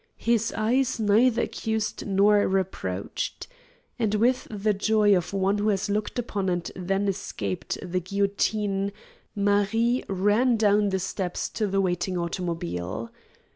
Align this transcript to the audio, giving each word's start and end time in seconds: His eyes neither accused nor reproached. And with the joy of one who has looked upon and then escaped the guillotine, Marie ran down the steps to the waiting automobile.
His 0.17 0.51
eyes 0.57 0.99
neither 0.99 1.43
accused 1.43 2.07
nor 2.07 2.47
reproached. 2.47 3.45
And 3.99 4.15
with 4.15 4.47
the 4.49 4.73
joy 4.73 5.15
of 5.15 5.31
one 5.31 5.59
who 5.59 5.67
has 5.67 5.91
looked 5.91 6.17
upon 6.17 6.49
and 6.49 6.71
then 6.75 7.07
escaped 7.07 7.77
the 7.83 7.99
guillotine, 7.99 8.93
Marie 9.35 10.03
ran 10.09 10.57
down 10.57 10.89
the 10.89 10.97
steps 10.97 11.49
to 11.49 11.67
the 11.67 11.81
waiting 11.81 12.17
automobile. 12.17 13.11